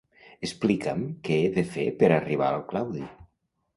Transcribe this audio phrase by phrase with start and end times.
[0.47, 3.05] Explica'm que he de fer per arribar al Claudi.